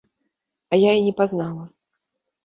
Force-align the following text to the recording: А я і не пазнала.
А 0.71 0.79
я 0.83 0.93
і 0.99 1.03
не 1.07 1.13
пазнала. 1.19 1.67